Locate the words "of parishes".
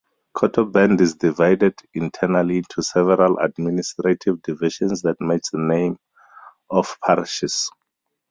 6.71-7.69